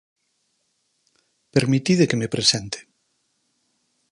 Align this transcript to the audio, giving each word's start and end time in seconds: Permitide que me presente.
Permitide 1.53 2.07
que 2.09 2.19
me 2.21 2.31
presente. 2.35 2.77